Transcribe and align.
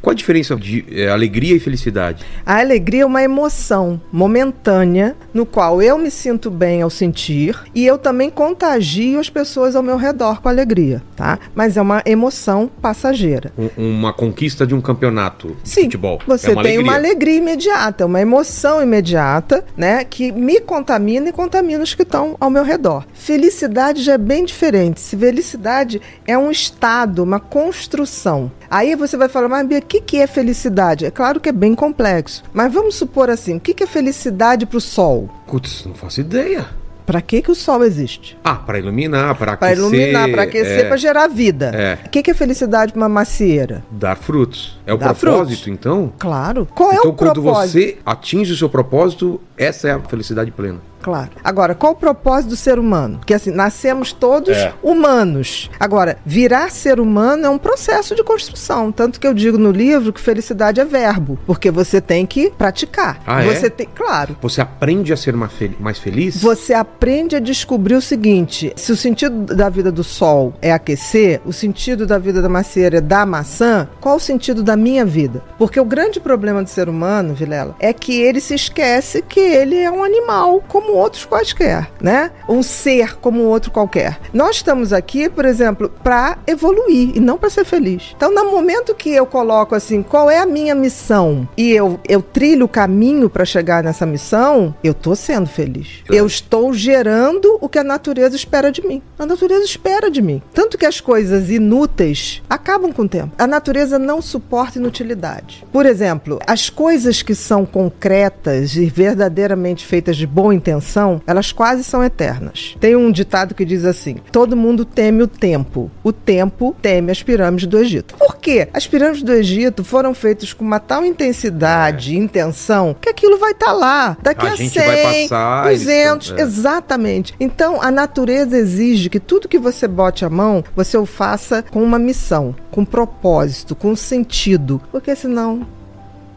Qual 0.00 0.12
a 0.12 0.14
diferença 0.14 0.56
de 0.56 0.84
é, 0.90 1.08
alegria 1.08 1.56
e 1.56 1.60
felicidade? 1.60 2.24
A 2.44 2.58
alegria 2.58 3.02
é 3.02 3.06
uma 3.06 3.22
emoção 3.22 4.00
momentânea 4.12 5.16
no 5.32 5.44
qual 5.44 5.82
eu 5.82 5.98
me 5.98 6.10
sinto 6.10 6.50
bem 6.50 6.82
ao 6.82 6.90
sentir 6.90 7.58
e 7.74 7.86
eu 7.86 7.98
também 7.98 8.30
contagio 8.30 9.20
as 9.20 9.28
pessoas 9.28 9.76
ao 9.76 9.82
meu 9.82 9.96
redor 9.96 10.40
com 10.40 10.48
alegria, 10.48 11.02
tá? 11.16 11.38
Mas 11.54 11.76
é 11.76 11.82
uma 11.82 12.02
emoção 12.06 12.70
passageira. 12.80 13.52
Um, 13.58 13.98
uma 13.98 14.12
conquista 14.12 14.66
de 14.66 14.74
um 14.74 14.80
campeonato 14.80 15.56
de 15.62 15.68
Sim, 15.68 15.82
futebol. 15.84 16.20
Você 16.26 16.48
é 16.48 16.52
uma 16.52 16.62
tem 16.62 16.72
alegria. 16.72 16.90
uma 16.90 16.98
alegria 16.98 17.36
imediata, 17.36 18.06
uma 18.06 18.20
emoção 18.20 18.82
imediata, 18.82 19.64
né? 19.76 20.04
Que 20.04 20.32
me 20.32 20.60
contamina 20.60 21.28
e 21.28 21.32
contamina 21.32 21.82
os 21.82 21.94
que 21.94 22.02
estão 22.02 22.36
ao 22.40 22.50
meu 22.50 22.64
redor. 22.64 23.04
Felicidade 23.12 24.02
já 24.02 24.14
é 24.14 24.18
bem 24.18 24.44
diferente. 24.44 25.00
Se 25.00 25.16
felicidade 25.16 26.00
é 26.26 26.36
um 26.36 26.50
estado, 26.50 27.22
uma 27.22 27.40
construção. 27.40 28.50
Aí 28.70 28.94
você 28.94 29.16
vai 29.16 29.28
falar, 29.28 29.48
mas 29.48 29.66
Bia, 29.66 29.78
o 29.78 29.82
que, 29.82 30.00
que 30.00 30.18
é 30.18 30.26
felicidade? 30.28 31.04
É 31.04 31.10
claro 31.10 31.40
que 31.40 31.48
é 31.48 31.52
bem 31.52 31.74
complexo. 31.74 32.44
Mas 32.52 32.72
vamos 32.72 32.94
supor 32.94 33.28
assim: 33.28 33.56
o 33.56 33.60
que, 33.60 33.74
que 33.74 33.82
é 33.82 33.86
felicidade 33.86 34.64
para 34.64 34.78
o 34.78 34.80
sol? 34.80 35.28
Putz, 35.48 35.84
não 35.84 35.94
faço 35.94 36.20
ideia. 36.20 36.66
Para 37.04 37.20
que, 37.20 37.42
que 37.42 37.50
o 37.50 37.56
sol 37.56 37.82
existe? 37.82 38.38
Ah, 38.44 38.54
para 38.54 38.78
iluminar, 38.78 39.34
para 39.34 39.56
Para 39.56 39.70
aquecer. 39.70 39.78
iluminar, 39.78 40.30
para 40.30 40.42
aquecer, 40.44 40.80
é, 40.80 40.84
para 40.84 40.96
gerar 40.96 41.26
vida. 41.26 41.72
É. 41.74 41.98
O 42.06 42.08
que, 42.08 42.22
que 42.22 42.30
é 42.30 42.34
felicidade 42.34 42.92
para 42.92 43.02
uma 43.02 43.08
macieira? 43.08 43.82
Dar 43.90 44.14
frutos. 44.16 44.78
É 44.86 44.94
o 44.94 44.96
Dar 44.96 45.12
propósito, 45.14 45.64
frutos. 45.64 45.66
então? 45.66 46.12
Claro. 46.16 46.68
Qual 46.72 46.92
é 46.92 46.96
então, 46.96 47.10
o 47.10 47.14
quando 47.14 47.42
propósito? 47.42 47.72
você 47.72 47.98
atinge 48.06 48.52
o 48.52 48.56
seu 48.56 48.68
propósito, 48.68 49.40
essa 49.58 49.88
é 49.88 49.92
a 49.92 49.98
felicidade 49.98 50.52
plena. 50.52 50.78
Claro. 51.02 51.30
Agora, 51.42 51.74
qual 51.74 51.92
o 51.92 51.96
propósito 51.96 52.50
do 52.50 52.56
ser 52.56 52.78
humano? 52.78 53.18
Porque 53.18 53.34
assim, 53.34 53.50
nascemos 53.50 54.12
todos 54.12 54.56
É. 54.56 54.72
humanos. 54.82 55.70
Agora, 55.78 56.18
virar 56.24 56.70
ser 56.70 57.00
humano 57.00 57.46
é 57.46 57.48
um 57.50 57.58
processo 57.58 58.14
de 58.14 58.22
construção. 58.22 58.92
Tanto 58.92 59.18
que 59.18 59.26
eu 59.26 59.34
digo 59.34 59.56
no 59.58 59.70
livro 59.70 60.12
que 60.12 60.20
felicidade 60.20 60.80
é 60.80 60.84
verbo. 60.84 61.38
Porque 61.46 61.70
você 61.70 62.00
tem 62.00 62.26
que 62.26 62.50
praticar. 62.50 63.20
Ah, 63.26 63.42
é? 63.44 63.54
você 63.54 63.70
tem, 63.70 63.88
claro. 63.94 64.36
Você 64.42 64.60
aprende 64.60 65.12
a 65.12 65.16
ser 65.16 65.34
fel- 65.48 65.70
mais 65.80 65.98
feliz? 65.98 66.40
Você 66.42 66.74
aprende 66.74 67.36
a 67.36 67.40
descobrir 67.40 67.94
o 67.94 68.00
seguinte: 68.02 68.72
se 68.76 68.92
o 68.92 68.96
sentido 68.96 69.54
da 69.54 69.68
vida 69.68 69.90
do 69.90 70.04
sol 70.04 70.52
é 70.60 70.72
aquecer, 70.72 71.40
o 71.44 71.52
sentido 71.52 72.06
da 72.06 72.18
vida 72.18 72.42
da 72.42 72.48
macieira 72.48 72.98
é 72.98 73.00
dar 73.00 73.26
maçã, 73.26 73.88
qual 74.00 74.16
o 74.16 74.20
sentido 74.20 74.62
da 74.62 74.76
minha 74.76 75.04
vida? 75.04 75.42
Porque 75.58 75.80
o 75.80 75.84
grande 75.84 76.20
problema 76.20 76.62
do 76.62 76.68
ser 76.68 76.88
humano, 76.88 77.34
Vilela, 77.34 77.74
é 77.78 77.92
que 77.92 78.20
ele 78.20 78.40
se 78.40 78.54
esquece 78.54 79.22
que 79.22 79.40
ele 79.40 79.76
é 79.76 79.90
um 79.90 80.02
animal 80.04 80.62
como 80.90 80.96
outros 80.96 81.24
quaisquer, 81.24 81.88
né? 82.00 82.32
Um 82.48 82.62
ser 82.62 83.16
como 83.16 83.42
outro 83.42 83.70
qualquer. 83.70 84.18
Nós 84.32 84.56
estamos 84.56 84.92
aqui, 84.92 85.28
por 85.28 85.44
exemplo, 85.44 85.88
para 86.02 86.38
evoluir 86.46 87.16
e 87.16 87.20
não 87.20 87.38
para 87.38 87.48
ser 87.48 87.64
feliz. 87.64 88.12
Então, 88.16 88.34
no 88.34 88.50
momento 88.50 88.94
que 88.94 89.10
eu 89.10 89.24
coloco 89.24 89.74
assim, 89.74 90.02
qual 90.02 90.28
é 90.28 90.38
a 90.38 90.46
minha 90.46 90.74
missão 90.74 91.48
e 91.56 91.70
eu, 91.70 92.00
eu 92.08 92.20
trilho 92.20 92.64
o 92.64 92.68
caminho 92.68 93.30
para 93.30 93.44
chegar 93.44 93.84
nessa 93.84 94.04
missão, 94.04 94.74
eu 94.82 94.92
tô 94.92 95.14
sendo 95.14 95.46
feliz. 95.46 96.02
Eu 96.08 96.26
estou 96.26 96.72
gerando 96.72 97.56
o 97.60 97.68
que 97.68 97.78
a 97.78 97.84
natureza 97.84 98.34
espera 98.34 98.72
de 98.72 98.84
mim. 98.84 99.00
A 99.18 99.24
natureza 99.24 99.64
espera 99.64 100.10
de 100.10 100.20
mim. 100.20 100.42
Tanto 100.52 100.76
que 100.76 100.86
as 100.86 101.00
coisas 101.00 101.50
inúteis 101.50 102.42
acabam 102.50 102.92
com 102.92 103.02
o 103.02 103.08
tempo. 103.08 103.32
A 103.38 103.46
natureza 103.46 103.98
não 103.98 104.20
suporta 104.20 104.78
inutilidade. 104.78 105.64
Por 105.72 105.86
exemplo, 105.86 106.40
as 106.46 106.68
coisas 106.68 107.22
que 107.22 107.34
são 107.34 107.64
concretas 107.64 108.74
e 108.74 108.86
verdadeiramente 108.86 109.86
feitas 109.86 110.16
de 110.16 110.26
boa 110.26 110.54
intenção, 110.54 110.79
elas 111.26 111.52
quase 111.52 111.84
são 111.84 112.02
eternas. 112.04 112.76
Tem 112.80 112.96
um 112.96 113.10
ditado 113.10 113.54
que 113.54 113.64
diz 113.64 113.84
assim: 113.84 114.16
todo 114.32 114.56
mundo 114.56 114.84
teme 114.84 115.22
o 115.22 115.26
tempo. 115.26 115.90
O 116.02 116.12
tempo 116.12 116.74
teme 116.80 117.10
as 117.12 117.22
pirâmides 117.22 117.66
do 117.66 117.78
Egito. 117.78 118.14
Por 118.16 118.36
quê? 118.36 118.68
As 118.72 118.86
pirâmides 118.86 119.22
do 119.22 119.32
Egito 119.32 119.84
foram 119.84 120.14
feitas 120.14 120.52
com 120.52 120.64
uma 120.64 120.80
tal 120.80 121.04
intensidade 121.04 122.14
e 122.14 122.18
intenção 122.18 122.94
que 123.00 123.08
aquilo 123.08 123.38
vai 123.38 123.52
estar 123.52 123.72
lá. 123.72 124.16
Daqui 124.22 124.46
A 124.46 124.52
a, 124.52 124.56
gente 124.56 124.72
100, 124.72 124.86
vai 124.86 125.02
passar, 125.22 125.66
eles 125.68 125.80
200, 125.82 126.26
estão- 126.28 126.38
é. 126.38 126.42
exatamente. 126.42 127.34
Então, 127.40 127.80
a 127.82 127.90
natureza 127.90 128.56
exige 128.56 129.08
que 129.08 129.20
tudo 129.20 129.48
que 129.48 129.58
você 129.58 129.86
bote 129.88 130.24
a 130.24 130.30
mão, 130.30 130.62
você 130.74 130.96
o 130.96 131.06
faça 131.06 131.62
com 131.70 131.82
uma 131.82 131.98
missão, 131.98 132.54
com 132.70 132.84
propósito, 132.84 133.74
com 133.74 133.94
sentido. 133.96 134.80
Porque 134.90 135.14
senão, 135.16 135.66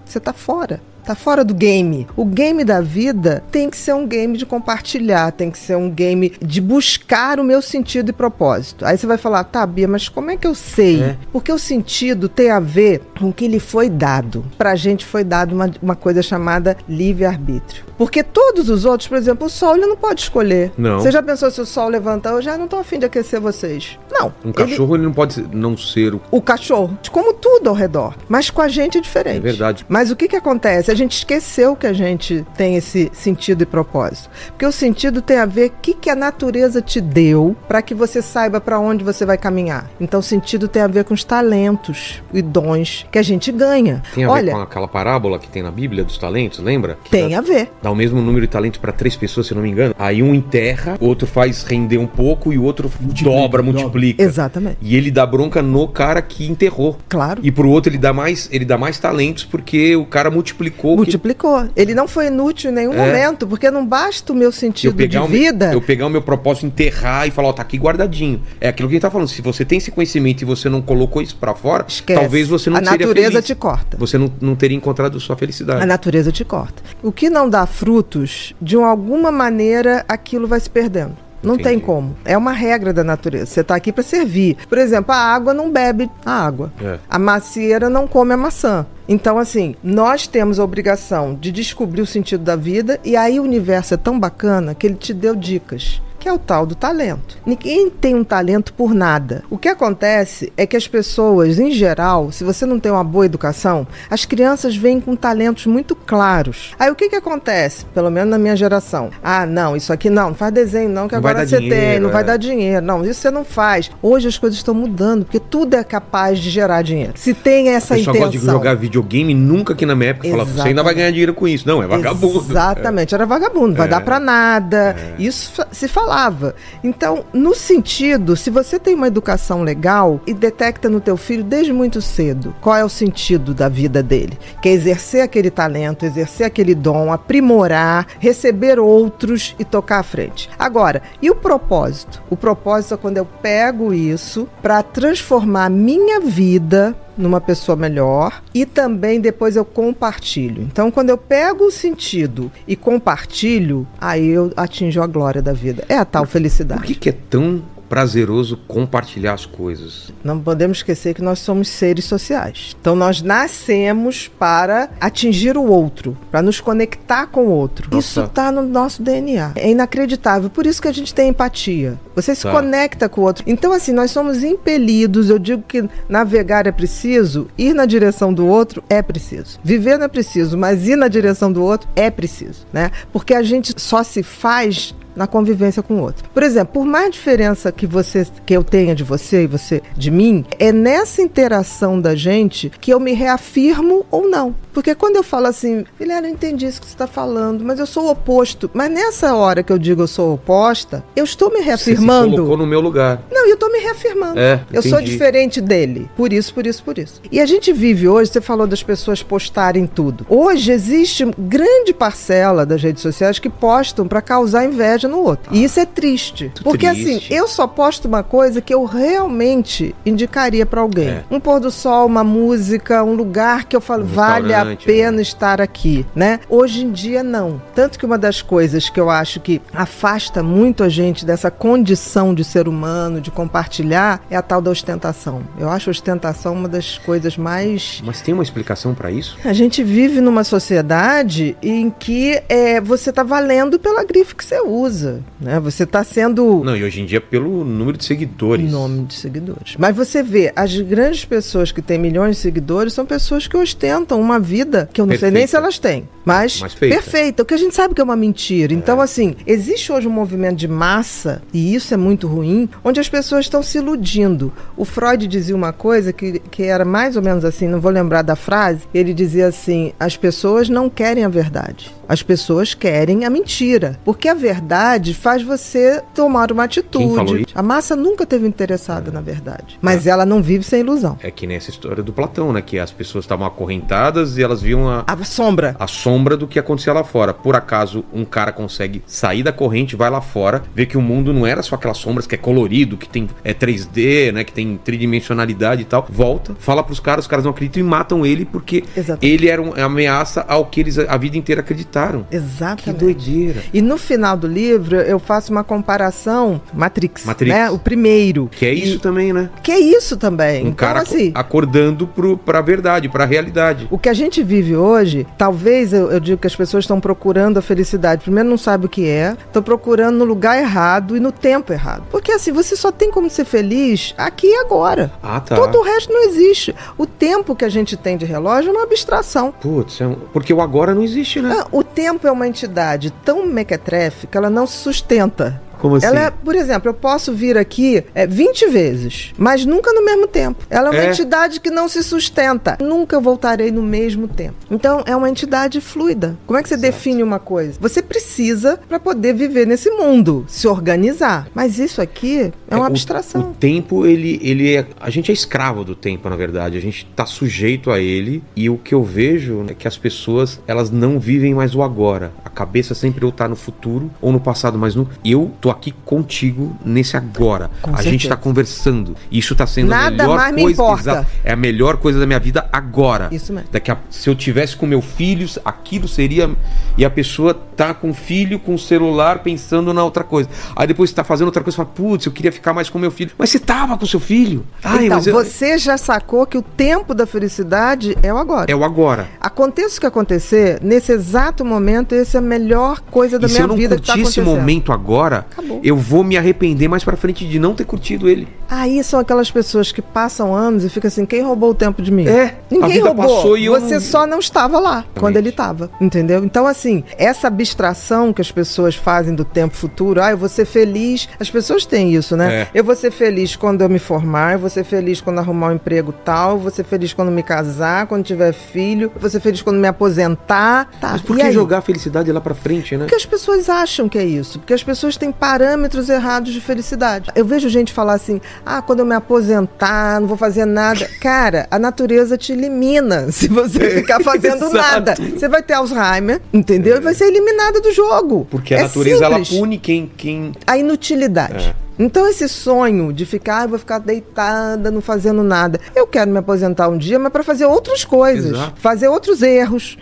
você 0.06 0.19
tá 0.19 0.34
fora. 0.34 0.81
Tá 1.06 1.16
fora 1.16 1.44
do 1.44 1.53
game. 1.53 2.08
O 2.16 2.25
game 2.25 2.64
da 2.64 2.80
vida 2.81 3.44
tem 3.52 3.69
que 3.69 3.78
ser 3.78 3.94
um 3.94 4.08
game 4.08 4.38
de 4.38 4.46
compartilhar, 4.46 5.31
tem 5.31 5.52
que 5.52 5.58
ser 5.58 5.75
um 5.75 5.90
game 5.90 6.31
de 6.41 6.62
buscar 6.62 7.40
o 7.40 7.44
meu 7.44 7.62
sentido 7.62 8.09
e 8.09 8.14
propósito. 8.14 8.86
Aí 8.86 8.97
você 8.97 9.06
vai 9.06 9.18
falar, 9.18 9.44
tá, 9.44 9.66
Bia, 9.66 9.88
mas 9.88 10.08
como 10.08 10.31
é 10.31 10.38
que 10.38 10.47
eu 10.47 10.56
sei? 10.56 11.02
É. 11.02 11.18
Porque 11.31 11.52
o 11.52 11.59
sentido 11.59 12.30
tem 12.30 12.50
a 12.52 12.59
ver 12.59 13.02
com 13.19 13.30
o 13.30 13.34
que 13.34 13.47
lhe 13.47 13.59
foi 13.59 13.90
dado. 13.90 14.46
Pra 14.58 14.75
gente 14.75 15.06
foi 15.06 15.24
dado 15.24 15.53
uma, 15.53 15.69
uma 15.81 15.96
coisa 15.96 16.22
chamada 16.22 16.78
livre-arbítrio. 16.88 17.84
Porque 17.97 18.24
todos 18.24 18.69
os 18.69 18.86
outros, 18.86 19.08
por 19.08 19.18
exemplo, 19.18 19.47
o 19.47 19.50
sol 19.50 19.75
ele 19.75 19.86
não 19.86 19.96
pode 19.96 20.22
escolher. 20.22 20.72
Não. 20.78 21.00
Você 21.00 21.12
já 21.12 21.22
pensou 21.22 21.52
se 21.52 21.62
o 21.62 21.66
sol 21.66 21.88
levantar, 21.90 22.31
eu 22.31 22.42
já 22.42 22.58
não 22.58 22.68
tô 22.68 22.78
afim 22.78 22.97
de 23.00 23.06
aquecer 23.06 23.40
vocês. 23.40 24.00
Não. 24.12 24.34
Um 24.44 24.50
Ele- 24.50 24.53
cachorro 24.53 24.96
ele 24.96 25.03
não 25.03 25.13
pode 25.13 25.46
não 25.52 25.78
ser 25.78 26.16
o. 26.16 26.22
o 26.31 26.42
cachorro, 26.42 26.97
como 27.12 27.34
tudo 27.34 27.69
ao 27.69 27.75
redor. 27.75 28.16
Mas 28.28 28.50
com 28.50 28.62
a 28.62 28.68
gente 28.68 28.97
é 28.97 29.02
diferente. 29.02 29.38
É 29.38 29.42
verdade. 29.42 29.86
Mas 29.88 30.09
o 30.09 30.16
que, 30.16 30.28
que 30.28 30.36
acontece? 30.36 30.93
A 30.94 30.96
gente 30.96 31.18
esqueceu 31.18 31.76
que 31.76 31.88
a 31.88 31.92
gente 31.92 32.46
tem 32.56 32.76
esse 32.76 33.09
sentido 33.14 33.64
e 33.64 33.66
propósito. 33.66 34.30
Porque 34.50 34.64
o 34.64 34.72
sentido 34.72 35.24
tem 35.24 35.38
a 35.38 35.46
ver 35.48 35.72
com 35.72 35.78
o 35.78 35.80
que, 35.81 35.94
que 35.96 36.08
a 36.08 36.16
natureza 36.16 36.84
te 36.84 37.02
deu 37.02 37.56
para 37.68 37.81
que 37.81 37.96
você 37.96 38.22
saiba 38.22 38.62
para 38.62 38.80
onde 38.80 39.04
você 39.04 39.26
vai 39.26 39.36
caminhar. 39.36 39.90
Então, 40.00 40.20
o 40.20 40.24
sentido 40.24 40.68
tem 40.68 40.84
a 40.84 40.88
ver 40.88 41.04
com 41.04 41.16
os 41.16 41.24
talentos 41.24 42.22
e 42.31 42.44
dons 42.44 43.08
que 43.12 43.18
a 43.18 43.24
gente 43.24 43.52
ganha. 43.52 44.04
Tem 44.14 44.26
a 44.26 44.30
Olha, 44.30 44.44
ver 44.44 44.52
com 44.52 44.62
aquela 44.62 44.88
parábola 44.88 45.40
que 45.40 45.48
tem 45.48 45.64
na 45.64 45.72
Bíblia 45.72 46.04
dos 46.04 46.16
talentos, 46.20 46.59
lembra? 46.59 47.00
Que 47.04 47.10
tem 47.10 47.31
dá, 47.31 47.40
a 47.40 47.42
ver. 47.42 47.72
dá 47.81 47.90
o 47.90 47.96
mesmo 47.96 48.22
número 48.22 48.46
de 48.46 48.52
talentos 48.52 48.80
para 48.80 48.92
três 48.92 49.16
pessoas, 49.16 49.48
se 49.48 49.54
eu 49.54 49.56
não 49.56 49.64
me 49.64 49.72
engano. 49.72 49.96
Aí 49.98 50.22
um 50.22 50.36
enterra, 50.36 50.96
outro 51.00 51.25
faz 51.25 51.64
render 51.64 51.98
um 51.98 52.06
pouco 52.06 52.54
e 52.54 52.58
o 52.60 52.64
outro 52.64 52.92
dobra, 53.00 53.64
dobra. 53.64 53.64
multiplica. 53.64 54.22
Exatamente. 54.22 54.78
E 54.80 54.96
ele 54.96 55.10
dá 55.10 55.25
bronca 55.25 55.60
no 55.60 55.88
cara 55.88 56.22
que 56.22 56.46
enterrou. 56.46 57.00
Claro. 57.10 57.42
E 57.44 57.52
pro 57.52 57.68
outro 57.68 57.92
ele 57.92 57.98
dá 57.98 58.14
mais, 58.14 58.48
ele 58.52 58.64
dá 58.64 58.78
mais 58.78 59.00
talentos 59.00 59.44
porque 59.44 59.96
o 59.96 60.06
cara 60.06 60.30
multiplicou. 60.30 60.82
Que- 60.91 60.97
Multiplicou. 60.97 61.67
Ele 61.75 61.94
não 61.95 62.07
foi 62.07 62.27
inútil 62.27 62.71
em 62.71 62.73
nenhum 62.73 62.94
É. 62.94 62.97
momento, 62.97 63.47
porque 63.47 63.69
não 63.71 63.85
basta 63.85 64.31
o 64.33 64.35
meu 64.35 64.44
eu 64.47 64.51
sentido 64.51 65.07
de 65.07 65.17
o 65.17 65.25
vida. 65.27 65.71
eu 65.73 65.81
pegar 65.81 66.05
o 66.07 66.09
meu 66.09 66.21
propósito, 66.21 66.66
enterrar 66.66 67.27
e 67.27 67.31
falar, 67.31 67.49
ó, 67.49 67.53
tá 67.53 67.61
aqui 67.61 67.77
guardadinho. 67.77 68.41
É 68.59 68.67
aquilo 68.69 68.88
que 68.89 68.94
a 68.94 68.95
gente 68.95 69.01
tá 69.01 69.11
falando. 69.11 69.27
Se 69.27 69.41
você 69.41 69.63
tem 69.66 69.77
esse 69.77 69.91
conhecimento 69.91 70.41
e 70.41 70.45
você 70.45 70.67
não 70.69 70.81
colocou 70.81 71.21
isso 71.21 71.35
pra 71.35 71.53
fora, 71.55 71.85
Esquece. 71.88 72.19
talvez 72.19 72.47
você 72.47 72.69
não 72.69 72.77
A 72.77 72.83
seria 72.83 73.05
natureza 73.07 73.31
feliz. 73.31 73.45
te 73.45 73.55
corta. 73.55 73.97
Você 73.97 74.17
não, 74.17 74.31
não 74.41 74.55
teria 74.55 74.75
encontrado 74.77 75.19
sua 75.19 75.35
felicidade. 75.35 75.81
A 75.81 75.85
natureza 75.85 76.31
te 76.31 76.44
corta. 76.45 76.83
O 77.01 77.11
que 77.11 77.29
não 77.29 77.50
dá 77.50 77.65
frutos, 77.65 78.53
de 78.61 78.75
alguma 78.75 79.31
maneira 79.31 80.03
aquilo 80.07 80.47
vai 80.47 80.59
se 80.59 80.69
perdendo. 80.69 81.15
Não 81.41 81.55
Entendi. 81.55 81.69
tem 81.71 81.79
como. 81.79 82.15
É 82.23 82.38
uma 82.38 82.53
regra 82.53 82.94
da 82.94 83.03
natureza. 83.03 83.47
Você 83.47 83.59
está 83.59 83.75
aqui 83.75 83.91
para 83.91 84.01
servir. 84.03 84.55
Por 84.69 84.77
exemplo, 84.77 85.11
a 85.13 85.17
água 85.17 85.53
não 85.53 85.69
bebe 85.69 86.09
a 86.25 86.31
água. 86.31 86.71
É. 86.81 86.97
A 87.09 87.19
macieira 87.19 87.89
não 87.89 88.07
come 88.07 88.33
a 88.33 88.38
maçã. 88.38 88.85
Então, 89.08 89.38
assim, 89.38 89.75
nós 89.84 90.28
temos 90.28 90.59
a 90.59 90.64
obrigação 90.64 91.36
de 91.36 91.52
descobrir 91.52 92.02
o 92.02 92.06
sentido 92.06 92.44
da 92.44 92.56
vida 92.56 93.00
e 93.03 93.16
aí 93.16 93.40
o 93.40 93.44
universo 93.44 93.94
é 93.94 93.97
tão 93.97 94.19
bacana 94.19 94.74
que 94.74 94.88
ele 94.88 94.96
te 94.96 95.14
deu 95.14 95.36
dicas. 95.36 96.02
Que 96.24 96.30
é 96.30 96.31
o 96.31 96.40
tal 96.40 96.66
do 96.66 96.74
talento. 96.74 97.38
Ninguém 97.46 97.90
tem 97.90 98.16
um 98.16 98.24
talento 98.24 98.74
por 98.74 98.94
nada. 98.94 99.44
O 99.50 99.58
que 99.58 99.68
acontece 99.68 100.53
é 100.56 100.66
que 100.66 100.78
as 100.78 100.88
pessoas, 100.88 101.59
em 101.59 101.69
geral, 101.69 102.31
se 102.31 102.46
você 102.46 102.66
não 102.66 102.80
tem 102.80 102.90
uma 102.90 103.03
boa 103.03 103.25
educação, 103.25 103.86
as 104.09 104.24
crianças 104.24 104.74
vêm 104.74 105.02
com 105.02 105.18
talentos 105.18 105.66
muito 105.66 105.94
claros. 105.97 106.74
Aí 106.80 106.90
o 106.90 106.96
que, 106.96 107.09
que 107.09 107.16
acontece? 107.18 107.84
Pelo 107.94 108.09
menos 108.09 108.30
na 108.30 108.38
minha 108.38 108.56
geração. 108.56 109.09
Ah, 109.22 109.46
não, 109.46 109.75
isso 109.75 109.92
aqui 109.92 110.09
não, 110.09 110.30
não 110.30 110.33
faz 110.33 110.54
desenho 110.54 110.88
não, 110.88 111.10
que 111.10 111.16
Não 111.16 111.22
vai 111.22 111.31
agora 111.33 111.45
você 111.45 111.57
tem, 111.57 111.68
dinheiro, 111.68 112.04
não 112.04 112.10
vai 112.10 112.22
é. 112.22 112.25
dar 112.25 112.38
dinheiro. 112.38 112.86
Não, 112.86 113.04
isso 113.04 113.19
você 113.19 113.30
não 113.30 113.44
faz. 113.44 113.92
Hoje 114.01 114.30
as 114.30 114.38
coisas 114.38 114.56
estão 114.56 114.74
mudando, 114.74 115.25
porque 115.25 115.42
tudo 115.42 115.74
é 115.74 115.83
capaz 115.83 116.39
de 116.39 116.50
gerar 116.50 116.83
dinheiro. 116.83 117.12
Se 117.18 117.33
tem 117.33 117.68
essa 117.68 118.00
intenção. 118.00 118.13
gosta 118.13 118.38
de 118.38 118.45
jogar 118.45 118.75
videogame, 118.94 119.34
nunca 119.34 119.74
aqui 119.74 119.86
na 119.86 119.95
minha 119.95 120.12
época 120.12 120.30
falava, 120.30 120.51
você 120.51 120.68
ainda 120.68 120.84
vai 120.84 120.94
ganhar 120.94 121.10
dinheiro 121.10 121.34
com 121.34 121.48
isso. 121.48 121.68
Não, 121.68 121.81
é 121.81 121.88
vagabundo. 121.88 122.45
Exatamente, 122.50 123.16
era 123.16 123.25
vagabundo, 123.25 123.75
vai 123.75 123.88
É. 123.88 123.90
dar 123.90 124.01
pra 124.01 124.19
nada. 124.19 124.95
Isso 125.18 125.51
fa- 125.54 125.68
se 125.72 125.88
falava. 125.88 126.54
Então, 126.84 127.25
no 127.34 127.56
sentido, 127.56 128.36
se 128.36 128.50
você 128.51 128.78
tem 128.78 128.94
uma 128.94 129.07
educação 129.07 129.63
legal 129.63 130.22
e 130.28 130.34
detecta 130.34 130.90
no 130.90 131.00
teu 131.01 131.18
filho 131.18 131.44
desde 131.44 131.74
muito 131.74 132.01
cedo 132.01 132.54
qual 132.62 132.75
é 132.75 132.86
o 132.86 132.90
sentido 132.90 133.54
da 133.54 133.68
vida 133.68 134.04
dele, 134.04 134.38
que 134.62 134.69
é 134.69 134.74
exercer 134.74 135.22
aquele 135.22 135.50
talento, 135.50 136.06
exercer 136.06 136.46
aquele 136.46 136.75
dom, 136.75 137.12
aprimorar, 137.12 138.06
receber 138.19 138.80
outros 138.80 139.56
e 139.57 139.66
tocar 139.66 140.00
à 140.00 140.04
frente. 140.04 140.50
Agora, 140.60 141.01
e 141.22 141.30
o 141.31 141.36
propósito? 141.36 142.22
O 142.30 142.36
propósito 142.38 142.94
é 142.94 142.98
quando 142.98 143.18
eu 143.18 143.25
pego 143.25 143.94
isso 143.94 144.48
para 144.62 144.84
transformar 144.84 145.66
a 145.66 145.69
minha 145.69 146.19
vida 146.19 146.96
numa 147.18 147.39
pessoa 147.42 147.75
melhor 147.75 148.42
e 148.54 148.65
também 148.65 149.19
depois 149.19 149.56
eu 149.56 149.65
compartilho. 149.65 150.62
Então, 150.63 150.92
quando 150.92 151.10
eu 151.10 151.18
pego 151.18 151.65
o 151.65 151.71
sentido 151.71 152.51
e 152.68 152.75
compartilho, 152.75 153.88
aí 154.00 154.27
eu 154.27 154.51
atinjo 154.56 155.01
a 155.01 155.07
glória 155.07 155.42
da 155.42 155.54
vida. 155.54 155.83
É 155.89 155.98
a 155.98 156.06
tal 156.06 156.25
felicidade. 156.25 156.83
Que, 156.83 156.95
que 156.95 157.10
é 157.10 157.15
tão 157.30 157.62
prazeroso 157.89 158.57
compartilhar 158.68 159.33
as 159.33 159.45
coisas. 159.45 160.12
Não 160.24 160.39
podemos 160.39 160.77
esquecer 160.77 161.13
que 161.13 161.21
nós 161.21 161.39
somos 161.39 161.68
seres 161.68 162.06
sociais. 162.06 162.75
Então 162.80 162.95
nós 162.95 163.21
nascemos 163.21 164.27
para 164.39 164.89
atingir 165.00 165.57
o 165.57 165.63
outro, 165.63 166.18
para 166.31 166.41
nos 166.41 166.59
conectar 166.59 167.27
com 167.27 167.45
o 167.47 167.50
outro. 167.50 167.88
Nossa. 167.91 168.00
Isso 168.07 168.21
está 168.21 168.51
no 168.51 168.63
nosso 168.63 169.01
DNA. 169.01 169.51
É 169.56 169.69
inacreditável. 169.69 170.50
Por 170.50 170.65
isso 170.65 170.81
que 170.81 170.88
a 170.88 170.91
gente 170.94 171.13
tem 171.13 171.30
empatia. 171.30 172.00
Você 172.15 172.33
se 172.35 172.44
Tá. 172.44 172.51
conecta 172.51 173.07
com 173.09 173.21
o 173.21 173.24
outro. 173.24 173.44
Então 173.47 173.71
assim, 173.71 173.91
nós 173.94 174.12
somos 174.12 174.44
impelidos. 174.44 175.29
Eu 175.29 175.39
digo 175.39 175.63
que 175.68 175.88
navegar 176.09 176.68
é 176.68 176.71
preciso, 176.71 177.47
ir 177.57 177.74
na 177.74 177.86
direção 177.86 178.33
do 178.33 178.45
outro 178.47 178.83
é 178.89 179.01
preciso. 179.01 179.59
Viver 179.63 179.97
não 179.97 180.06
é 180.06 180.09
preciso, 180.09 180.57
mas 180.57 180.88
ir 180.88 180.95
na 180.95 181.07
direção 181.07 181.51
do 181.51 181.63
outro 181.63 181.88
é 181.95 182.09
preciso, 182.09 182.65
né? 182.71 182.91
Porque 183.12 183.33
a 183.33 183.44
gente 183.44 183.74
só 183.77 184.03
se 184.03 184.24
faz 184.24 184.94
na 185.15 185.27
convivência 185.27 185.81
com 185.83 185.95
o 185.95 186.01
outro. 186.01 186.27
Por 186.33 186.44
exemplo, 186.44 186.74
por 186.74 186.86
mais 186.86 187.12
diferença 187.12 187.71
que 187.71 187.86
você 187.86 188.25
que 188.45 188.54
eu 188.56 188.63
tenha 188.63 188.95
de 188.95 189.04
você 189.04 189.44
e 189.44 189.48
você 189.48 189.81
de 189.95 190.10
mim, 190.12 190.45
é 190.60 190.71
nessa 190.71 191.21
interação 191.21 192.00
da 192.00 192.15
gente 192.15 192.71
que 192.81 192.92
eu 192.94 193.00
me 193.00 193.13
reafirmo 193.13 194.06
ou 194.10 194.30
não. 194.30 194.56
Porque 194.74 194.95
quando 194.95 195.18
eu 195.18 195.24
falo 195.24 195.48
assim, 195.48 195.86
filha, 195.98 196.13
eu 196.13 196.21
não 196.24 196.30
entendi 196.30 196.65
isso 196.65 196.81
que 196.81 196.88
você 196.88 196.94
está 196.94 197.06
falando, 197.06 197.63
mas 197.63 197.80
eu 197.80 197.86
sou 197.86 198.06
o 198.06 198.12
oposto. 198.12 198.69
Mas 198.74 198.89
nessa 198.92 199.36
hora 199.36 199.62
que 199.62 199.71
eu 199.71 199.77
digo 199.77 200.01
eu 200.01 200.07
sou 200.07 200.33
oposta, 200.33 201.04
eu 201.15 201.24
estou 201.24 201.50
me 201.50 201.57
Você 201.57 201.62
se 201.63 201.68
reafirmando. 201.68 202.36
colocou 202.38 202.57
no 202.57 202.65
meu 202.65 202.81
lugar. 202.81 203.21
Não, 203.31 203.48
eu 203.48 203.56
tô 203.57 203.69
me 203.69 203.80
reafirmando. 203.80 204.39
É, 204.39 204.62
eu 204.71 204.81
sou 204.81 205.00
diferente 205.01 205.62
dele. 205.62 206.10
Por 206.18 206.33
isso, 206.33 206.54
por 206.54 206.65
isso, 206.65 206.83
por 206.83 206.98
isso. 206.98 207.21
E 207.31 207.39
a 207.39 207.45
gente 207.45 207.71
vive 207.71 208.07
hoje, 208.07 208.31
você 208.31 208.42
falou 208.42 208.65
das 208.65 208.81
pessoas 208.81 209.21
postarem 209.21 209.86
tudo. 209.86 210.25
Hoje 210.27 210.71
existe 210.71 211.25
grande 211.38 211.94
parcela 211.94 212.65
das 212.65 212.81
redes 212.81 213.01
sociais 213.01 213.38
que 213.39 213.50
postam 213.50 214.07
pra 214.07 214.21
causar 214.21 214.65
inveja 214.65 215.02
no 215.07 215.19
outro. 215.19 215.53
E 215.53 215.63
isso 215.63 215.79
é 215.79 215.85
triste. 215.85 216.51
Porque 216.63 216.89
triste. 216.89 217.25
assim, 217.25 217.33
eu 217.33 217.47
só 217.47 217.67
posto 217.67 218.07
uma 218.07 218.23
coisa 218.23 218.61
que 218.61 218.73
eu 218.73 218.83
realmente 218.85 219.95
indicaria 220.05 220.65
pra 220.65 220.81
alguém. 220.81 221.09
É. 221.09 221.23
Um 221.29 221.39
pôr 221.39 221.59
do 221.59 221.71
sol, 221.71 222.05
uma 222.05 222.23
música, 222.23 223.03
um 223.03 223.13
lugar 223.13 223.65
que 223.65 223.75
eu 223.75 223.81
falo, 223.81 224.03
Um 224.03 224.07
vale 224.07 224.53
a 224.53 224.57
restaurante, 224.57 224.85
pena 224.85 225.11
né? 225.17 225.21
estar 225.21 225.61
aqui, 225.61 226.05
né? 226.15 226.39
Hoje 226.50 226.83
em 226.85 226.91
dia 226.91 227.23
não. 227.23 227.61
Tanto 227.75 227.97
que 227.97 228.05
uma 228.05 228.17
das 228.17 228.41
coisas 228.41 228.89
que 228.89 229.00
eu 229.00 229.09
acho 229.09 229.39
que 229.39 229.61
afasta 229.73 230.41
muito 230.44 230.83
a 230.83 230.89
gente 230.89 231.25
dessa 231.25 231.50
condição 231.51 232.33
de 232.33 232.44
ser 232.44 232.67
humano, 232.67 233.19
de 233.21 233.31
compartilhar, 233.31 234.21
é 234.29 234.35
a 234.35 234.41
tal 234.41 234.61
da 234.61 234.71
ostentação. 234.71 235.41
Eu 235.57 235.69
acho 235.69 235.89
a 235.89 235.91
ostentação 235.91 236.53
uma 236.53 236.67
das 236.69 236.97
coisas 236.97 237.38
mais 237.38 238.01
Mas 238.05 238.21
tem 238.21 238.33
uma 238.33 238.44
explicação 238.44 238.94
pra 238.94 239.11
isso? 239.11 239.38
a 239.44 239.53
gente 239.53 239.83
vive 239.83 240.21
numa 240.21 240.44
sociedade 240.44 241.55
em 241.61 241.89
que 241.89 242.41
é, 242.50 242.79
você 242.81 243.09
está 243.09 243.23
valendo 243.23 243.79
pela 243.79 244.03
grife 244.03 244.35
que 244.35 244.44
você 244.44 244.59
usa, 244.61 244.93
né? 245.40 245.60
Você 245.60 245.84
está 245.84 246.04
sendo 246.04 246.63
Não, 246.63 246.75
e 246.75 246.84
hoje 246.84 247.01
em 247.01 247.06
dia 247.06 247.19
pelo 247.22 247.63
número 247.63 247.98
de 247.98 248.06
seguidores. 248.06 248.72
nome 248.72 249.06
de 249.06 249.13
seguidores. 249.16 249.75
Mas 249.78 249.95
você 249.95 250.22
vê, 250.22 250.51
as 250.56 250.75
grandes 250.80 251.25
pessoas 251.25 251.72
que 251.72 251.81
têm 251.81 251.98
milhões 251.98 252.36
de 252.38 252.42
seguidores 252.42 252.94
são 252.94 253.06
pessoas 253.06 253.48
que 253.48 253.57
ostentam 253.57 254.19
uma 254.19 254.40
vida 254.40 254.90
que 254.94 255.01
eu 255.01 255.06
não 255.06 255.16
sei 255.18 255.31
nem 255.31 255.42
Perfeita. 255.44 255.48
se 255.48 255.56
elas 255.56 255.80
têm. 255.80 256.07
Mas, 256.25 256.60
Mas 256.62 256.74
feita. 256.74 256.95
perfeita, 256.95 257.44
o 257.44 257.45
que 257.45 257.54
a 257.54 257.57
gente 257.57 257.75
sabe 257.75 257.94
que 257.94 258.00
é 258.00 258.04
uma 258.04 258.16
mentira. 258.16 258.74
Então, 258.74 259.01
assim, 259.01 259.36
existe 259.45 259.92
hoje 259.92 260.07
um 260.07 260.12
movimento 260.12 260.56
de 260.56 260.68
massa, 260.69 261.42
e 261.54 261.75
isso 261.75 261.94
é 261.94 261.98
muito 261.98 262.28
ruim, 262.28 262.69
onde 262.84 263.00
as 263.00 263.10
pessoas 263.10 263.46
estão 263.46 263.62
se 263.62 263.78
iludindo. 263.80 264.54
O 264.78 264.86
Freud 264.86 265.28
dizia 265.28 265.56
uma 265.56 265.74
coisa 265.74 266.13
que, 266.13 266.39
que 266.39 266.63
era 266.63 266.86
mais 266.86 267.18
ou 267.18 267.22
menos 267.22 267.44
assim, 267.44 267.68
não 267.68 267.81
vou 267.81 267.92
lembrar 267.92 268.22
da 268.22 268.36
frase, 268.38 268.81
ele 268.94 269.13
dizia 269.13 269.48
assim: 269.48 269.92
as 270.00 270.16
pessoas 270.16 270.69
não 270.69 270.89
querem 270.89 271.25
a 271.25 271.30
verdade. 271.30 271.92
As 272.07 272.22
pessoas 272.24 272.74
querem 272.74 273.25
a 273.25 273.30
mentira. 273.30 274.00
Porque 274.06 274.28
a 274.28 274.34
verdade 274.34 274.82
faz 275.13 275.41
você 275.44 276.01
tomar 276.13 276.51
uma 276.51 276.63
atitude. 276.63 277.45
A 277.53 277.62
massa 277.63 277.95
nunca 277.95 278.25
teve 278.25 278.47
interessada 278.47 279.12
na 279.12 279.21
verdade. 279.21 279.77
Mas 279.81 280.07
ela 280.07 280.25
não 280.25 280.41
vive 280.41 280.63
sem 280.63 280.80
ilusão. 280.81 281.18
É 281.21 281.31
que 281.31 281.45
nessa 281.47 281.69
história 281.69 282.03
do 282.03 282.12
Platão, 282.13 282.51
né? 282.53 282.62
Que 282.62 282.80
as 282.80 282.91
pessoas 282.91 283.25
estavam 283.25 283.45
acorrentadas 283.45 284.38
e 284.38 284.44
elas 284.44 284.62
viam 284.62 284.89
a, 284.89 285.03
A 285.07 285.24
sombra. 285.24 285.75
a 285.80 285.88
sombra 285.88 286.35
do 286.38 286.47
que 286.47 286.59
acontecia 286.59 286.94
lá 286.94 287.03
fora. 287.03 287.33
Por 287.33 287.56
acaso, 287.56 288.03
um 288.13 288.25
cara 288.25 288.51
consegue 288.51 289.01
sair 289.06 289.44
da 289.44 289.51
corrente, 289.51 289.95
vai 289.95 290.09
lá 290.09 290.21
fora, 290.21 290.63
vê 290.75 290.86
que 290.86 290.97
o 290.97 291.01
mundo 291.01 291.33
não 291.33 291.45
era 291.45 291.62
só 291.62 291.75
aquelas 291.75 291.97
sombras 291.97 292.27
que 292.27 292.36
é 292.36 292.38
colorido, 292.38 292.97
que 292.97 293.07
tem 293.07 293.27
é 293.44 293.53
3D, 293.53 294.31
né? 294.31 294.44
Que 294.44 294.53
tem 294.53 294.77
tridimensionalidade 294.83 295.81
e 295.81 295.86
tal. 295.86 296.06
Volta, 296.09 296.56
fala 296.59 296.83
pros 296.83 297.00
caras, 297.00 297.25
os 297.25 297.29
caras 297.29 297.44
não 297.45 297.51
acreditam 297.51 297.81
e 297.81 297.83
matam 297.83 298.25
ele 298.25 298.45
porque 298.45 298.83
Exatamente. 298.95 299.25
ele 299.33 299.47
era 299.47 299.62
uma 299.62 299.79
ameaça 299.83 300.44
ao 300.47 300.65
que 300.65 300.79
eles 300.79 300.97
a 301.00 301.18
vida 301.18 301.38
inteira 301.38 301.62
acreditaram. 301.62 302.24
Que 302.29 302.36
Exatamente. 302.36 303.00
doideira. 303.00 303.63
E 303.74 303.81
no 303.81 303.97
final 303.97 304.36
do 304.38 304.47
livro 304.47 304.73
eu 305.08 305.20
faço 305.20 305.52
uma 305.52 305.64
comparação 305.64 306.60
Matrix, 306.74 307.25
Matrix. 307.25 307.54
né? 307.56 307.70
O 307.70 307.78
primeiro. 307.80 308.50
Que 308.52 308.66
é 308.66 308.74
isso 308.74 308.96
E- 308.96 309.00
também, 309.00 309.31
né? 309.34 309.50
que 309.62 309.72
é 309.72 309.80
isso 309.80 310.18
também. 310.18 310.58
Um 310.66 310.68
então, 310.70 310.74
cara 310.75 311.02
assim, 311.02 311.30
aco- 311.30 311.40
acordando 311.54 312.08
pro, 312.08 312.38
pra 312.38 312.62
verdade, 312.62 313.08
pra 313.10 313.25
realidade. 313.25 313.88
O 313.92 313.98
que 313.98 314.10
a 314.10 314.14
gente 314.14 314.42
vive 314.44 314.75
hoje, 314.75 315.25
talvez 315.38 315.94
eu, 315.94 316.12
eu 316.12 316.20
digo 316.20 316.38
que 316.42 316.48
as 316.48 316.56
pessoas 316.56 316.84
estão 316.84 317.00
procurando 317.00 317.58
a 317.58 317.62
felicidade. 317.62 318.24
Primeiro, 318.24 318.50
não 318.50 318.58
sabe 318.58 318.86
o 318.86 318.90
que 318.90 319.08
é, 319.08 319.36
estão 319.46 319.62
procurando 319.62 320.18
no 320.18 320.25
lugar 320.25 320.58
errado 320.60 321.16
e 321.16 321.20
no 321.20 321.31
tempo 321.31 321.72
errado. 321.72 322.04
Porque 322.10 322.31
assim, 322.31 322.52
você 322.52 322.75
só 322.75 322.92
tem 322.92 323.12
como 323.12 323.30
ser 323.30 323.46
feliz 323.46 324.14
aqui 324.18 324.48
e 324.48 324.56
agora. 324.56 325.12
Ah, 325.22 325.40
tá. 325.40 325.56
Todo 325.56 325.78
o 325.78 325.84
resto 325.84 326.12
não 326.12 326.24
existe. 326.28 326.75
O 326.98 327.06
tempo 327.06 327.56
que 327.56 327.64
a 327.66 327.70
gente 327.70 327.96
tem 327.96 328.18
de 328.18 328.25
relógio 328.25 328.70
é 328.70 328.74
uma 328.74 328.84
abstração. 328.84 329.52
Putz, 329.52 330.02
é 330.02 330.08
um- 330.08 330.16
porque 330.34 330.54
o 330.54 330.62
agora 330.62 330.94
não 330.96 331.04
existe, 331.04 331.42
né? 331.42 331.58
Ah, 331.60 331.68
o 331.72 331.84
tempo 331.84 332.28
é 332.28 332.31
uma 332.31 332.48
entidade 332.48 333.12
tão 333.24 333.46
mequetrefe 333.46 334.28
que 334.28 334.38
ela 334.38 334.50
não 334.50 334.62
se 334.68 334.77
sustenta. 334.77 335.54
Como 335.83 335.97
assim? 335.97 336.06
Ela 336.06 336.19
é, 336.21 336.31
por 336.31 336.56
exemplo, 336.56 336.88
eu 336.88 336.94
posso 336.94 337.33
vir 337.33 337.57
aqui 337.57 338.01
é, 338.15 338.25
20 338.25 338.68
vezes, 338.69 339.33
mas 339.38 339.65
nunca 339.65 339.91
no 339.91 340.03
mesmo 340.06 340.27
tempo. 340.27 340.63
Ela 340.69 340.88
é 340.88 340.91
uma 340.91 341.01
É. 341.03 341.09
entidade 341.09 341.59
que 341.59 341.69
não 341.69 341.89
se 341.89 342.01
sustenta. 342.01 342.77
Nunca 342.81 343.19
voltarei 343.19 343.69
no 343.69 343.83
mesmo 343.83 344.25
tempo. 344.25 344.56
Então, 344.71 345.03
é 345.06 345.13
uma 345.13 345.30
entidade 345.30 345.81
fluida. 345.81 346.38
Como 346.47 346.57
é 346.57 346.63
que 346.63 346.69
você 346.69 346.77
define 346.77 347.21
uma 347.21 347.38
coisa? 347.38 347.77
Você 347.81 348.01
precisa 348.01 348.80
para 348.88 348.97
poder 348.97 349.33
viver 349.33 349.68
nesse 349.68 349.89
mundo, 349.91 350.45
se 350.47 350.65
organizar. 350.69 351.47
Mas 351.53 351.77
isso 351.80 352.01
aqui 352.01 352.53
é 352.69 352.75
uma 352.75 352.86
o- 352.86 352.88
abstração. 352.88 353.41
O, 353.51 353.53
tempo, 353.53 354.06
ele, 354.06 354.39
ele 354.41 354.74
é. 354.74 354.86
A 355.01 355.09
gente 355.09 355.31
é 355.31 355.33
escravo 355.33 355.83
do 355.83 355.95
tempo, 355.95 356.29
na 356.29 356.38
verdade. 356.38 356.77
A 356.77 356.81
gente 356.81 357.06
tá 357.13 357.25
sujeito 357.25 357.91
a 357.91 358.00
ele. 358.00 358.41
E 358.56 358.69
o 358.69 358.77
que 358.77 358.95
eu 358.95 359.03
vejo 359.03 359.65
é 359.68 359.74
que 359.74 359.86
as 359.88 359.97
pessoas, 359.97 360.62
elas 360.65 360.89
não 360.89 361.19
vivem 361.19 361.53
mais 361.53 361.75
o 361.75 361.81
agora. 361.83 362.31
A 362.45 362.50
cabeça 362.50 362.95
sempre 362.95 363.25
ou 363.25 363.31
tá 363.33 363.50
no 363.50 363.56
futuro 363.57 364.09
ou 364.21 364.31
no 364.31 364.39
passado, 364.39 364.77
mas 364.77 364.95
no. 364.95 365.09
Eu 365.25 365.51
tô 365.59 365.73
aqui 365.74 365.94
contigo 366.06 366.75
nesse 366.86 367.18
agora. 367.18 367.70
Com 367.82 367.89
a 367.92 367.96
certeza. 367.98 368.10
gente 368.12 368.30
tá 368.30 368.36
conversando. 368.38 369.15
Isso 369.32 369.56
tá 369.56 369.68
sendo 369.68 369.94
a 369.94 369.98
Nada 369.98 370.24
melhor 370.24 370.38
mais 370.38 370.56
me 370.56 370.62
coisa. 370.62 370.74
importa. 370.82 371.01
Exato. 371.12 371.27
é 371.44 371.53
a 371.53 371.56
melhor 371.56 371.98
coisa 371.98 372.20
da 372.20 372.25
minha 372.25 372.39
vida 372.39 372.68
agora. 372.72 373.27
Isso 373.32 373.51
mesmo. 373.51 373.68
Daqui 373.72 373.92
a, 373.92 373.98
se 374.10 374.30
eu 374.30 374.36
tivesse 374.36 374.75
com 374.77 374.86
meu 374.86 375.01
filho, 375.01 375.48
aquilo 375.65 376.08
seria. 376.08 376.50
E 376.98 377.03
a 377.03 377.10
pessoa 377.10 377.53
tá 377.53 377.94
com 377.94 378.12
o 378.12 378.13
filho, 378.13 378.60
com 378.60 378.75
o 378.75 378.80
celular, 378.80 379.39
pensando 379.39 379.94
na 379.94 380.03
outra 380.03 380.24
coisa. 380.24 380.50
Aí 380.75 380.88
depois 380.88 381.10
você 381.10 381.15
tá 381.15 381.24
fazendo 381.24 381.48
outra 381.48 381.63
coisa 381.63 381.75
e 381.75 381.77
fala, 381.77 381.89
putz, 381.89 382.25
eu 382.25 382.32
queria 382.32 382.51
ficar 382.51 382.74
mais 382.74 382.89
com 382.89 382.98
meu 383.00 383.12
filho. 383.12 383.32
Mas 383.38 383.50
você 383.50 383.60
tava 383.60 383.98
com 383.98 384.06
seu 384.06 384.20
filho. 384.20 384.65
Ai, 384.84 385.08
então, 385.08 385.20
eu- 385.25 385.34
você 385.34 385.77
já 385.77 385.98
sacou 385.98 386.46
que 386.46 386.58
o 386.58 386.62
tempo 386.62 387.13
da 387.13 387.25
felicidade 387.25 388.15
é 388.22 388.34
o 388.34 388.38
agora. 388.38 388.72
é 388.72 388.75
o 388.75 388.84
agora. 388.84 389.27
Aconteça 389.42 389.98
o 389.98 390.00
que 390.01 390.06
acontecer, 390.08 390.80
nesse 390.82 391.12
exato 391.12 391.65
momento, 391.65 392.13
essa 392.15 392.38
é 392.38 392.39
a 392.39 392.42
melhor 392.42 393.00
coisa 393.01 393.39
da 393.39 393.48
e 393.48 393.50
se 393.50 393.56
minha 393.56 393.63
eu 393.63 393.68
não 393.68 393.75
vida 393.75 393.96
que 393.96 394.01
tá 394.08 394.13
curtir 394.13 394.27
esse 394.27 394.42
momento 394.42 394.92
agora, 394.92 395.46
Acabou. 395.51 395.62
Eu 395.84 395.96
vou 395.96 396.24
me 396.24 396.38
arrepender 396.38 396.88
mais 396.88 397.03
pra 397.03 397.15
frente 397.15 397.48
de 397.48 397.60
não 397.60 397.74
ter 397.74 397.86
curtido 397.86 398.29
ele. 398.29 398.48
Aí 398.70 399.03
são 399.03 399.20
aquelas 399.20 399.51
pessoas 399.51 399.91
que 399.91 400.01
passam 400.01 400.53
anos 400.55 400.84
e 400.84 400.89
ficam 400.89 401.08
assim, 401.08 401.25
quem 401.25 401.41
roubou 401.41 401.72
o 401.72 401.75
tempo 401.75 402.01
de 402.01 402.12
mim? 402.12 402.27
É, 402.27 402.55
Ninguém 402.70 403.00
roubou. 403.00 403.25
passou 403.25 403.58
e 403.58 403.65
eu 403.65 403.74
Você 403.79 403.96
não- 403.96 404.01
só 404.01 404.25
não 404.27 404.39
estava 404.39 404.79
lá 404.79 405.05
quando 405.20 405.38
ele 405.38 405.50
estava, 405.50 405.89
entendeu? 406.01 406.43
Então 406.43 406.65
assim, 406.65 407.03
essa 407.17 407.48
abstração 407.48 408.32
que 408.34 408.41
as 408.41 408.51
pessoas 408.51 408.96
fazem 408.96 409.34
do 409.36 409.43
tempo 409.46 409.75
futuro, 409.75 410.22
ah, 410.22 410.32
eu 410.32 410.38
vou 410.38 410.50
ser 410.50 410.65
feliz. 410.65 411.27
As 411.39 411.50
pessoas 411.50 411.86
têm 411.86 412.13
isso, 412.13 412.36
né? 412.36 412.53
É. 412.53 412.67
Eu 412.74 412.84
vou 412.84 412.96
ser 412.96 413.12
feliz 413.12 413.55
quando 413.55 413.82
eu 413.82 413.89
me 413.89 414.00
formar, 414.00 414.53
eu 414.53 414.60
vou 414.60 414.70
ser 414.70 414.84
feliz 414.84 415.22
quando 415.22 415.39
arrumar 415.39 415.67
um 415.70 415.74
emprego 415.74 416.12
tal, 416.12 416.51
eu 416.51 416.58
vou 416.60 416.72
ser 416.72 416.84
feliz 416.84 417.13
quando 417.13 417.32
me 417.32 417.43
casar, 417.43 418.08
quando 418.08 418.24
tiver 418.24 418.53
filho, 418.53 419.12
eu 419.13 419.22
vou 419.22 419.29
ser 419.29 419.39
feliz 419.39 419.62
quando 419.62 419.77
me 419.77 419.88
aposentar. 419.88 420.89
Tá. 421.00 421.12
Mas 421.13 421.22
por 421.22 421.38
que 421.38 421.51
jogar 421.51 421.79
a 421.79 421.82
felicidade 421.82 422.32
lá 422.32 422.41
pra 422.41 422.53
frente, 422.53 422.96
né? 422.96 423.05
Porque 423.05 423.15
as 423.15 423.25
pessoas 423.25 423.70
acham 423.70 424.08
que 424.10 424.17
é 424.17 424.24
isso. 424.25 424.60
Porque 424.60 424.74
as 424.74 424.84
pessoas 424.84 425.17
têm 425.17 425.32
parâmetros 425.32 426.10
errados 426.10 426.53
de 426.53 426.62
felicidade. 426.62 427.29
Eu 427.36 427.46
vejo 427.46 427.67
gente 427.70 427.91
falar 427.93 428.13
assim: 428.13 428.39
ah, 428.65 428.81
quando 428.81 429.00
eu 429.00 429.05
me 429.05 429.15
aposentar, 429.15 430.19
não 430.19 430.27
vou 430.27 430.38
fazer 430.38 430.65
nada. 430.65 431.10
Cara, 431.19 431.67
a 431.72 431.77
natureza 431.79 432.38
te 432.38 432.51
elimina 432.53 433.29
se 433.33 433.48
você 433.48 433.89
ficar 433.91 434.22
fazendo 434.22 434.69
nada. 434.69 435.15
Você 435.15 435.48
vai 435.48 435.62
ter 435.62 435.74
Alzheimer, 435.74 436.41
entendeu? 436.53 436.98
E 436.98 437.00
vai 437.00 437.13
ser 437.13 437.25
eliminada 437.25 437.81
do 437.81 437.91
jogo. 437.91 438.48
Porque 438.50 438.74
a 438.74 438.79
É 438.79 438.81
natureza 438.83 439.25
ela 439.25 439.38
simples. 439.38 439.57
pune 439.60 439.77
quem. 439.77 440.12
quem... 440.15 440.51
A 440.67 440.77
inutilidade. 440.77 441.75
É. 441.79 441.83
Então 442.00 442.27
esse 442.27 442.50
sonho 442.50 443.13
de 443.13 443.24
ficar, 443.24 443.62
ah, 443.63 443.67
vou 443.67 443.77
ficar 443.77 444.00
deitada, 444.00 444.89
não 444.89 445.00
fazendo 445.00 445.43
nada. 445.43 445.79
Eu 445.95 446.07
quero 446.07 446.31
me 446.31 446.39
aposentar 446.39 446.88
um 446.89 446.98
dia, 446.98 447.19
mas 447.19 447.31
para 447.31 447.43
fazer 447.43 447.65
outras 447.65 448.03
coisas, 448.03 448.51
Exato. 448.51 448.74
fazer 448.81 449.07
outros 449.10 449.43
erros. 449.43 449.95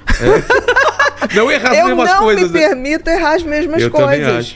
Não 1.35 1.51
errar 1.51 1.71
as 1.71 1.77
Eu 1.79 1.87
mesmas 1.87 2.09
não 2.09 2.19
coisas. 2.19 2.49
me 2.51 2.59
né? 2.59 2.67
permito 2.69 3.09
errar 3.09 3.35
as 3.35 3.43
mesmas 3.43 3.81
Eu 3.83 3.91
coisas. 3.91 4.55